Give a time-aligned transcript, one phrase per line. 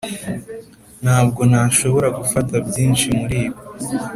[1.03, 3.59] ntabwo nshobora gufata byinshi muribi.